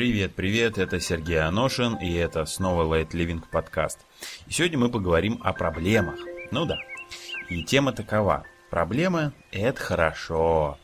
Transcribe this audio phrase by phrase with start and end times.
[0.00, 3.98] Привет, привет, это Сергей Аношин, и это снова Light Living подкаст.
[4.46, 6.14] И сегодня мы поговорим о проблемах.
[6.50, 6.78] Ну да.
[7.50, 8.44] И тема такова.
[8.70, 10.78] Проблемы– это хорошо.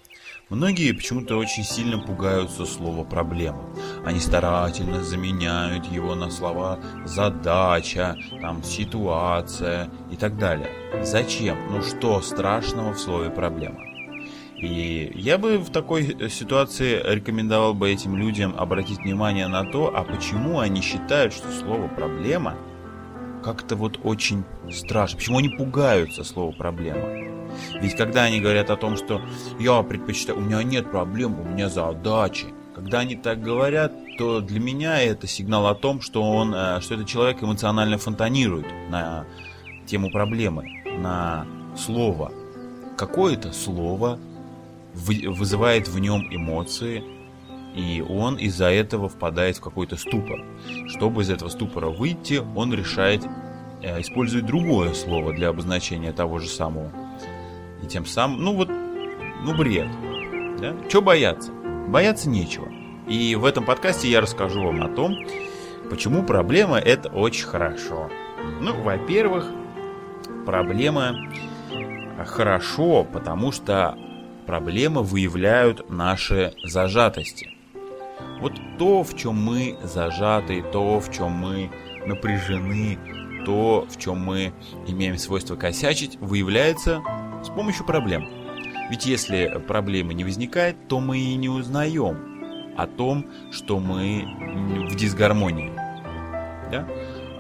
[0.51, 3.75] Многие почему-то очень сильно пугаются слова «проблема».
[4.05, 10.69] Они старательно заменяют его на слова «задача», там, «ситуация» и так далее.
[11.03, 11.57] Зачем?
[11.71, 13.96] Ну что страшного в слове «проблема»?
[14.57, 20.03] И я бы в такой ситуации рекомендовал бы этим людям обратить внимание на то, а
[20.03, 22.55] почему они считают, что слово «проблема»
[23.45, 25.19] как-то вот очень страшно.
[25.19, 27.27] Почему они пугаются слова «проблема»?
[27.81, 29.21] Ведь когда они говорят о том, что
[29.59, 34.61] я предпочитаю, у меня нет проблем, у меня задачи, когда они так говорят, то для
[34.61, 39.25] меня это сигнал о том, что он, э, что этот человек эмоционально фонтанирует на
[39.87, 42.33] тему проблемы, на слово.
[42.97, 44.19] Какое-то слово
[44.97, 47.05] вызывает в нем эмоции,
[47.75, 50.43] и он из-за этого впадает в какой-то ступор.
[50.89, 53.23] Чтобы из этого ступора выйти, он решает
[53.83, 56.91] э, использовать другое слово для обозначения того же самого.
[57.83, 59.89] И тем самым, ну вот, ну бред.
[60.59, 60.75] Да?
[60.91, 61.53] Чего бояться?
[61.89, 62.69] Бояться нечего.
[63.07, 65.15] И в этом подкасте я расскажу вам о том,
[65.91, 68.11] почему проблема это очень хорошо.
[68.61, 69.47] Ну, во-первых,
[70.47, 71.15] проблема
[72.25, 73.97] хорошо, потому что
[74.47, 77.51] проблемы выявляют наши зажатости.
[78.41, 81.71] Вот то, в чем мы зажаты, то, в чем мы
[82.07, 82.99] напряжены,
[83.45, 84.53] то, в чем мы
[84.87, 87.03] имеем свойство косячить, выявляется
[87.43, 88.29] с помощью проблем.
[88.91, 94.25] Ведь если проблемы не возникает, то мы и не узнаем о том, что мы
[94.91, 95.73] в дисгармонии.
[96.71, 96.87] Да?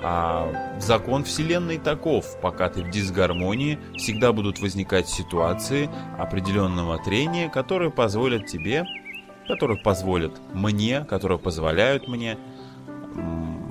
[0.02, 2.38] А закон Вселенной таков.
[2.40, 5.88] Пока ты в дисгармонии, всегда будут возникать ситуации
[6.18, 8.84] определенного трения, которые позволят тебе,
[9.48, 12.38] которые позволят мне, которые позволяют мне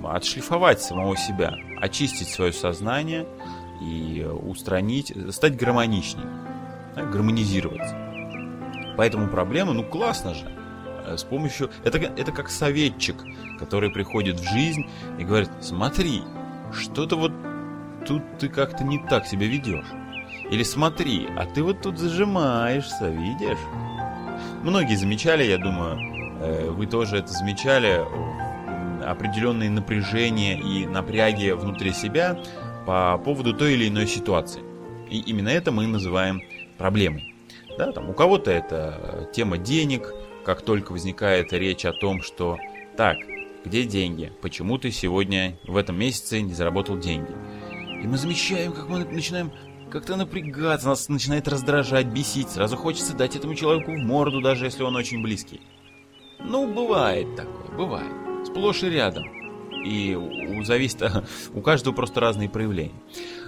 [0.04, 3.28] отшлифовать самого себя, очистить свое сознание
[3.82, 6.24] и устранить, стать гармоничней,
[6.96, 7.96] да, гармонизироваться.
[8.98, 10.46] Поэтому проблема, ну классно же,
[11.18, 11.70] с помощью...
[11.84, 13.16] Это, это как советчик,
[13.60, 14.86] который приходит в жизнь
[15.20, 16.22] и говорит, смотри,
[16.74, 17.32] что-то вот
[18.06, 19.86] тут ты как-то не так себя ведешь.
[20.52, 23.58] Или смотри, а ты вот тут зажимаешься, видишь?
[24.64, 25.98] Многие замечали, я думаю,
[26.42, 28.04] э, вы тоже это замечали,
[29.04, 32.38] определенные напряжения и напряги внутри себя
[32.86, 34.62] по поводу той или иной ситуации.
[35.10, 36.42] И именно это мы называем
[36.78, 37.34] проблемой.
[37.78, 40.14] Да, там у кого-то это тема денег,
[40.46, 42.58] как только возникает речь о том, что
[42.96, 43.18] «Так,
[43.66, 44.32] где деньги?
[44.42, 47.32] Почему ты сегодня в этом месяце не заработал деньги?»
[48.04, 49.52] И мы замечаем, как мы начинаем
[49.90, 52.50] как-то напрягаться, нас начинает раздражать, бесить.
[52.50, 55.62] Сразу хочется дать этому человеку в морду, даже если он очень близкий.
[56.40, 58.12] Ну, бывает такое, бывает.
[58.46, 59.24] Сплошь и рядом.
[59.84, 61.02] И у, зависит,
[61.54, 63.02] у каждого просто разные проявления.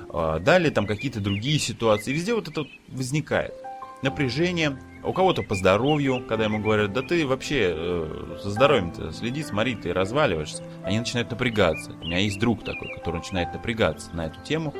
[0.09, 2.11] А, далее там какие-то другие ситуации.
[2.13, 3.53] Везде вот это возникает.
[4.01, 9.41] Напряжение, у кого-то по здоровью, когда ему говорят, да ты вообще э, за здоровьем-то следи,
[9.43, 10.63] смотри, ты разваливаешься.
[10.83, 11.93] Они начинают напрягаться.
[11.93, 14.73] У меня есть друг такой, который начинает напрягаться на эту тему,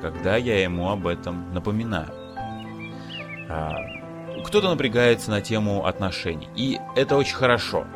[0.00, 2.10] когда я ему об этом напоминаю.
[3.48, 3.74] А,
[4.44, 6.48] кто-то напрягается на тему отношений.
[6.54, 7.86] И это очень хорошо.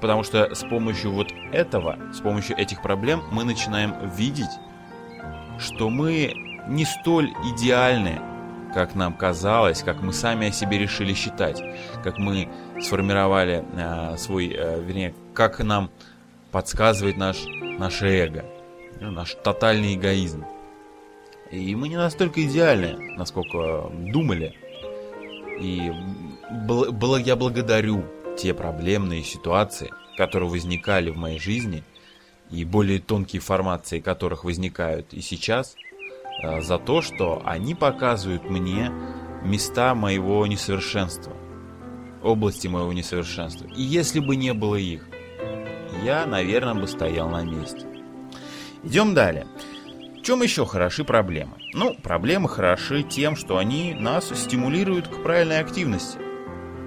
[0.00, 4.50] Потому что с помощью вот этого, с помощью этих проблем мы начинаем видеть,
[5.58, 6.32] что мы
[6.68, 8.20] не столь идеальны,
[8.74, 11.62] как нам казалось, как мы сами о себе решили считать,
[12.02, 12.48] как мы
[12.80, 15.90] сформировали э, свой, э, вернее, как нам
[16.50, 17.44] подсказывает наш,
[17.78, 18.44] наше эго,
[19.00, 20.44] наш тотальный эгоизм.
[21.50, 24.54] И мы не настолько идеальны, насколько думали.
[25.58, 25.90] И
[26.66, 28.04] бл- бл- я благодарю
[28.36, 31.82] те проблемные ситуации, которые возникали в моей жизни,
[32.50, 35.74] и более тонкие формации которых возникают и сейчас–
[36.42, 38.90] за то, что они показывают мне
[39.42, 41.32] места моего несовершенства,
[42.22, 43.66] области моего несовершенства.
[43.76, 45.08] И если бы не было их,
[46.02, 47.86] я, наверное, бы стоял на месте.
[48.82, 49.46] Идем далее.
[50.18, 51.52] В чем еще хороши проблемы?
[51.72, 56.18] Ну, проблемы хороши тем, что они нас стимулируют к правильной активности.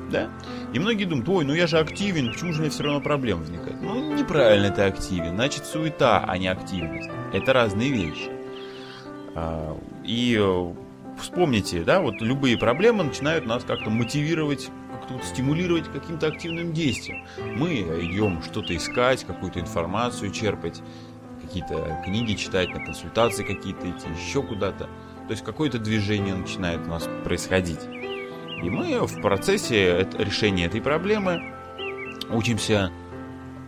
[0.09, 0.29] Да?
[0.73, 3.81] И многие думают, ой, ну я же активен, почему же меня все равно проблемы возникают?
[3.81, 7.09] Ну, неправильно ты активен, значит суета, а не активность.
[7.33, 8.40] Это разные вещи.
[9.35, 10.73] А, и э,
[11.19, 17.25] вспомните, да, вот любые проблемы начинают нас как-то мотивировать, как-то стимулировать каким-то активным действием.
[17.57, 20.81] Мы идем что-то искать, какую-то информацию черпать,
[21.41, 24.85] какие-то книги читать, на консультации какие-то идти, еще куда-то.
[25.27, 27.79] То есть какое-то движение начинает у нас происходить.
[28.63, 31.53] И мы в процессе решения этой проблемы
[32.29, 32.91] учимся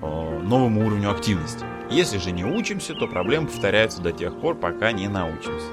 [0.02, 1.66] э, новому уровню активности.
[1.90, 5.68] Если же не учимся, то проблемы повторяются до тех пор, пока не научимся.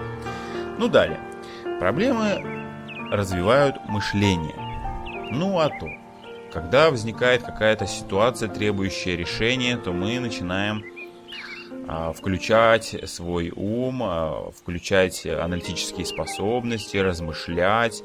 [0.79, 1.21] Ну далее.
[1.79, 2.43] Проблемы
[3.11, 4.55] развивают мышление.
[5.33, 5.89] Ну а то.
[6.53, 10.85] Когда возникает какая-то ситуация, требующая решения, то мы начинаем
[11.87, 18.03] а, включать свой ум, а, включать аналитические способности, размышлять,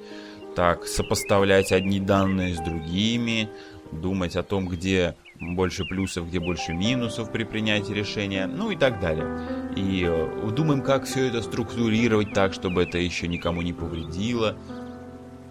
[0.55, 3.49] так, сопоставлять одни данные с другими,
[3.91, 8.99] думать о том, где больше плюсов, где больше минусов при принятии решения, ну и так
[8.99, 9.27] далее.
[9.75, 14.55] И э, думаем, как все это структурировать так, чтобы это еще никому не повредило.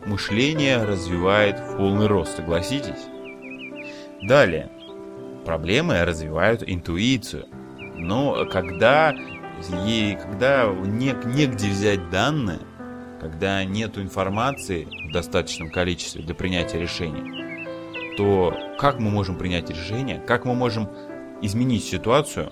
[0.06, 3.06] Мышление развивает в полный рост, согласитесь?
[4.22, 4.70] Далее.
[5.44, 7.46] Проблемы развивают интуицию.
[7.96, 9.14] Но когда,
[9.86, 12.60] ей, когда не, негде взять данные,
[13.20, 17.43] когда нет информации в достаточном количестве для принятия решений,
[18.16, 20.88] то как мы можем принять решение, как мы можем
[21.42, 22.50] изменить ситуацию,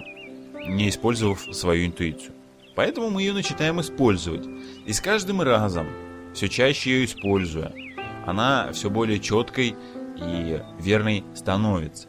[0.66, 2.34] не использовав свою интуицию.
[2.74, 4.46] Поэтому мы ее начинаем использовать.
[4.86, 5.86] И с каждым разом,
[6.34, 7.72] все чаще ее используя,
[8.26, 9.74] она все более четкой
[10.16, 12.08] и верной становится.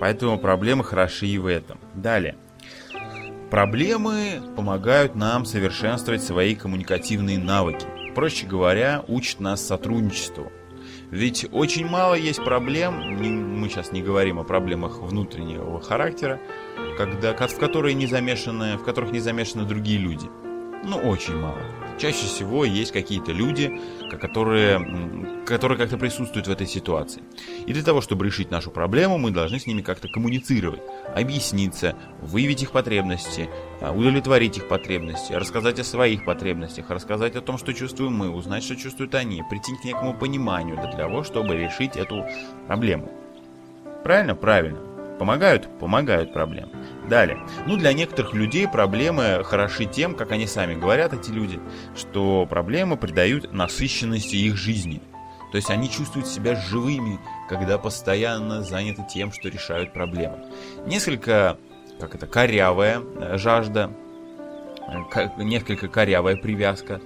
[0.00, 1.78] Поэтому проблемы хороши и в этом.
[1.94, 2.36] Далее.
[3.50, 7.86] Проблемы помогают нам совершенствовать свои коммуникативные навыки.
[8.14, 10.52] Проще говоря, учат нас сотрудничеству.
[11.10, 13.16] Ведь очень мало есть проблем,
[13.58, 16.38] мы сейчас не говорим о проблемах внутреннего характера,
[16.98, 20.28] когда, в, которые не замешаны, в которых не замешаны другие люди.
[20.84, 21.58] Ну, очень мало.
[21.98, 23.80] Чаще всего есть какие-то люди,
[24.20, 27.22] которые, которые как-то присутствуют в этой ситуации.
[27.66, 30.80] И для того, чтобы решить нашу проблему, мы должны с ними как-то коммуницировать,
[31.14, 33.50] объясниться, выявить их потребности,
[33.80, 38.62] а, удовлетворить их потребности, рассказать о своих потребностях, рассказать о том, что чувствуем мы, узнать,
[38.62, 42.24] что чувствуют они, прийти к некому пониманию для того, чтобы решить эту
[42.68, 43.10] проблему.
[44.04, 44.36] Правильно?
[44.36, 44.87] Правильно.
[45.18, 45.68] Помогают?
[45.78, 46.70] Помогают проблемы.
[47.08, 47.38] Далее.
[47.66, 51.60] Ну, для некоторых людей проблемы хороши тем, как они сами говорят, эти люди,
[51.96, 55.00] что проблемы придают насыщенности их жизни.
[55.50, 57.18] То есть они чувствуют себя живыми,
[57.48, 60.44] когда постоянно заняты тем, что решают проблемы.
[60.86, 61.58] Несколько,
[61.98, 63.90] как это, корявая э, жажда,
[65.14, 67.00] э, несколько корявая привязка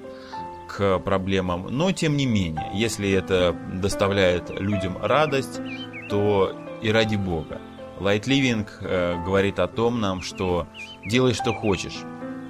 [0.68, 5.60] к проблемам, но тем не менее, если это доставляет людям радость,
[6.08, 7.60] то и ради бога.
[8.02, 10.66] Light Living э, говорит о том нам, что
[11.06, 11.98] делай, что хочешь.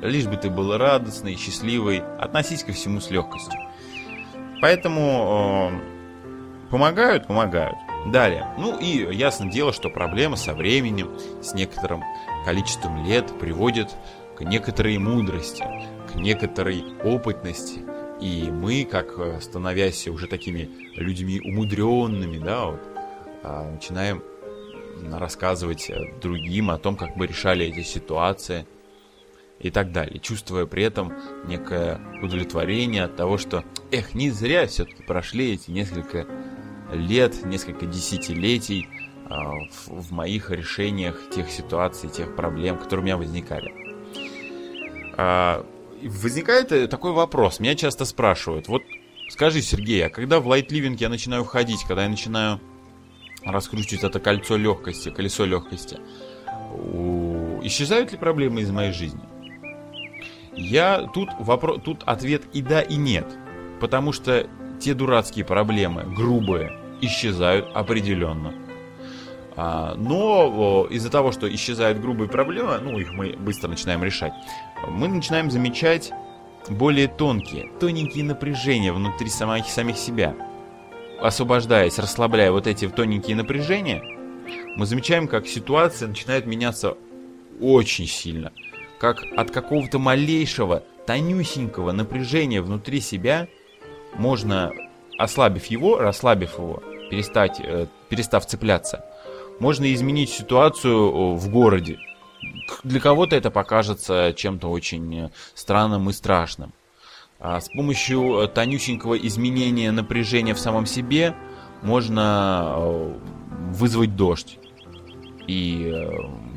[0.00, 3.60] Лишь бы ты был радостный, счастливый, относись ко всему с легкостью.
[4.62, 7.76] Поэтому э, помогают, помогают.
[8.06, 8.48] Далее.
[8.58, 11.10] Ну и ясно дело, что проблема со временем,
[11.42, 12.02] с некоторым
[12.44, 13.94] количеством лет приводит
[14.36, 15.64] к некоторой мудрости,
[16.10, 17.80] к некоторой опытности.
[18.20, 22.80] И мы, как э, становясь уже такими людьми умудренными, да, вот,
[23.44, 24.22] а, начинаем
[25.10, 25.90] рассказывать
[26.20, 28.66] другим о том, как мы решали эти ситуации
[29.62, 31.12] и так далее, чувствуя при этом
[31.46, 36.26] некое удовлетворение от того, что, эх, не зря все-таки прошли эти несколько
[36.92, 43.16] лет, несколько десятилетий э, в, в моих решениях тех ситуаций, тех проблем, которые у меня
[43.16, 43.72] возникали.
[45.16, 45.64] Э,
[46.02, 48.82] возникает такой вопрос, меня часто спрашивают, вот
[49.28, 52.60] скажи, Сергей, а когда в лайт-ливинг я начинаю входить, когда я начинаю
[53.44, 55.98] раскручивать это кольцо легкости, колесо легкости,
[57.62, 59.20] исчезают ли проблемы из моей жизни?
[60.54, 63.26] Я тут вопрос, тут ответ и да, и нет.
[63.80, 64.46] Потому что
[64.80, 68.54] те дурацкие проблемы, грубые, исчезают определенно.
[69.56, 74.32] А, но из-за того, что исчезают грубые проблемы, ну, их мы быстро начинаем решать,
[74.88, 76.12] мы начинаем замечать
[76.68, 80.34] более тонкие, тоненькие напряжения внутри самих, самих себя
[81.22, 84.02] освобождаясь, расслабляя вот эти тоненькие напряжения,
[84.76, 86.96] мы замечаем, как ситуация начинает меняться
[87.60, 88.52] очень сильно.
[88.98, 93.48] Как от какого-то малейшего, тонюсенького напряжения внутри себя
[94.14, 94.72] можно,
[95.18, 99.04] ослабив его, расслабив его, перестать, э, перестав цепляться,
[99.58, 101.98] можно изменить ситуацию в городе.
[102.82, 106.72] Для кого-то это покажется чем-то очень странным и страшным.
[107.44, 111.34] А с помощью э, тонюсенького изменения напряжения в самом себе
[111.82, 113.18] можно э,
[113.72, 114.60] вызвать дождь.
[115.48, 116.08] И э,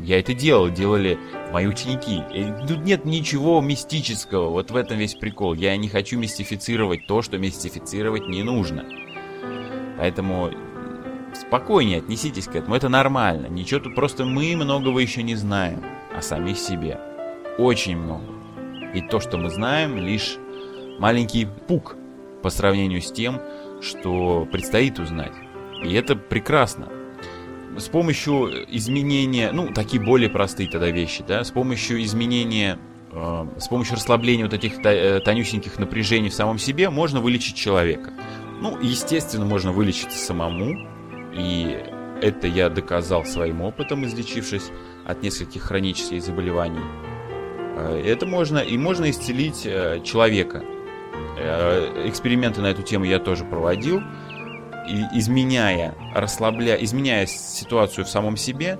[0.03, 1.17] я это делал, делали
[1.51, 2.21] мои ученики.
[2.31, 5.55] И тут нет ничего мистического, вот в этом весь прикол.
[5.55, 8.85] Я не хочу мистифицировать то, что мистифицировать не нужно.
[9.97, 10.51] Поэтому
[11.33, 13.47] спокойнее отнеситесь к этому, это нормально.
[13.47, 15.83] Ничего тут, просто мы многого еще не знаем
[16.15, 16.99] о самих себе.
[17.57, 18.35] Очень много.
[18.93, 20.37] И то, что мы знаем, лишь
[20.99, 21.95] маленький пук
[22.43, 23.41] по сравнению с тем,
[23.81, 25.33] что предстоит узнать.
[25.83, 26.89] И это прекрасно.
[27.77, 32.79] с помощью изменения, ну, такие более простые тогда вещи, да, с помощью изменения,
[33.11, 38.13] э, с помощью расслабления вот этих э, тонюсеньких напряжений в самом себе можно вылечить человека.
[38.61, 40.87] Ну, естественно, можно вылечиться самому,
[41.33, 41.77] и
[42.21, 44.71] это я доказал своим опытом, излечившись
[45.05, 46.79] от нескольких хронических заболеваний.
[47.75, 50.63] Э, это можно, и можно исцелить э, человека.
[51.37, 54.01] Э, эксперименты на эту тему я тоже проводил.
[54.87, 58.77] И изменяя, расслабляя, изменяя ситуацию в самом себе,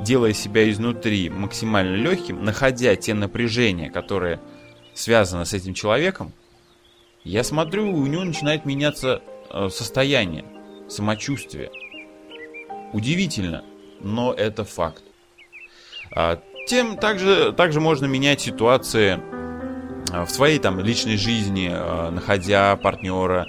[0.00, 4.40] делая себя изнутри максимально легким, находя те напряжения, которые
[4.94, 6.32] связаны с этим человеком,
[7.24, 9.22] я смотрю, у него начинает меняться
[9.68, 10.44] состояние,
[10.88, 11.70] самочувствие.
[12.92, 13.62] Удивительно,
[14.00, 15.02] но это факт.
[16.14, 19.20] А, тем также, также можно менять ситуации
[20.10, 23.46] в своей там личной жизни, а, находя партнера,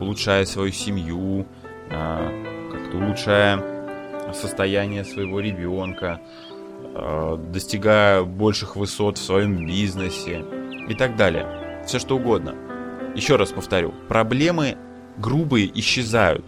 [0.00, 1.46] улучшая свою семью,
[1.88, 6.20] как-то улучшая состояние своего ребенка,
[7.52, 10.44] достигая больших высот в своем бизнесе
[10.88, 11.82] и так далее.
[11.84, 12.54] Все что угодно.
[13.16, 14.78] Еще раз повторю, проблемы
[15.18, 16.46] грубые исчезают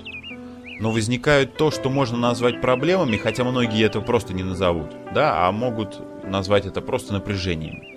[0.82, 5.52] но возникает то, что можно назвать проблемами, хотя многие этого просто не назовут, да, а
[5.52, 7.91] могут назвать это просто напряжением.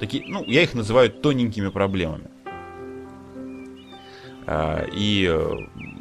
[0.00, 2.30] Такие, ну, я их называю тоненькими проблемами.
[4.46, 5.50] А, и э,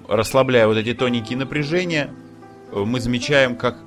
[0.07, 2.13] расслабляя вот эти тоненькие напряжения,
[2.71, 3.77] э, мы замечаем, как,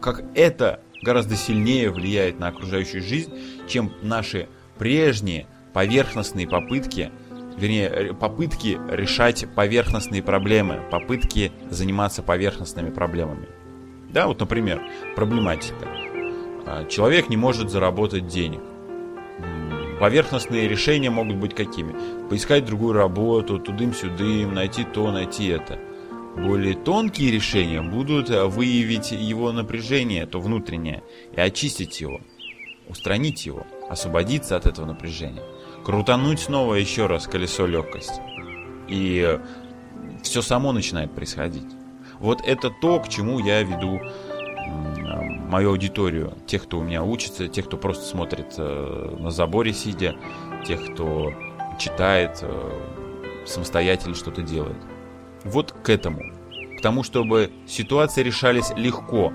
[0.00, 3.32] как это гораздо сильнее влияет на окружающую жизнь,
[3.68, 7.10] чем наши прежние поверхностные попытки–
[7.56, 13.48] вернее, попытки решать поверхностные проблемы, попытки заниматься поверхностными проблемами.
[14.10, 14.82] Да, вот, например,
[15.14, 15.86] проблематика.
[16.66, 18.60] А, человек не может заработать денег.
[20.00, 21.94] Поверхностные решения могут быть какими?
[22.28, 25.78] Поискать другую работу, тудым-сюдым, найти то, найти это.
[26.36, 31.02] Более тонкие решения будут выявить его напряжение, то внутреннее,
[31.34, 32.20] и очистить его,
[32.88, 35.42] устранить его, освободиться от этого напряжения
[35.86, 38.20] крутануть снова еще раз колесо легкости.
[38.88, 39.38] И
[40.24, 41.68] все само начинает происходить.
[42.18, 44.00] Вот это то, к чему я веду
[45.46, 46.34] мою аудиторию.
[46.46, 50.16] Тех, кто у меня учится, тех, кто просто смотрит э, на заборе сидя,
[50.66, 51.32] тех, кто
[51.78, 54.76] читает, э, самостоятельно что-то делает.
[55.44, 56.22] Вот к этому.
[56.78, 59.32] К тому, чтобы ситуации решались легко.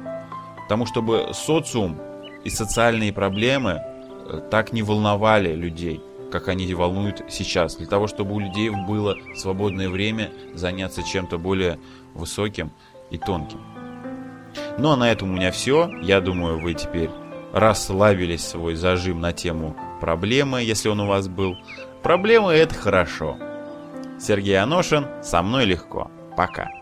[0.66, 2.00] К тому, чтобы социум
[2.44, 6.02] и социальные проблемы э, так не волновали людей
[6.32, 11.78] как они волнуют сейчас, для того, чтобы у людей было свободное время заняться чем-то более
[12.14, 12.72] высоким
[13.10, 13.60] и тонким.
[14.82, 15.92] Ну а на этом у меня все.
[16.02, 17.12] Я думаю, вы теперь
[17.54, 21.56] расслабились свой зажим на тему проблемы, если он у вас был.
[22.02, 23.38] Проблемы это хорошо.
[24.20, 26.10] Сергей Аношин, со мной легко.
[26.36, 26.81] Пока.